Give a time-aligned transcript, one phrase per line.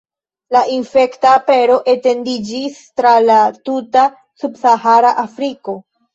[0.53, 3.37] La infekta apero etendiĝis tra la
[3.71, 4.09] tuta
[4.43, 5.79] Subsahara Afriko.